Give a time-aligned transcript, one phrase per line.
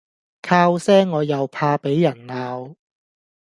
[0.41, 2.73] 靠賒我又怕俾人鬧